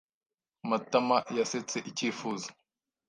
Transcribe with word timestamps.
Matama 0.69 1.17
yasetse 1.37 1.77
icyifuzo. 1.89 2.49